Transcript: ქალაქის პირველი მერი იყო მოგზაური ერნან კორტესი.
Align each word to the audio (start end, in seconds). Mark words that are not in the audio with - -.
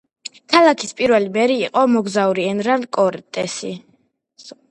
ქალაქის 0.53 0.95
პირველი 1.01 1.27
მერი 1.35 1.57
იყო 1.65 1.83
მოგზაური 1.97 2.47
ერნან 2.53 2.87
კორტესი. 2.99 3.73